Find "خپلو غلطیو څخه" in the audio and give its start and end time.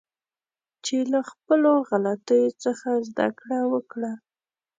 1.29-2.89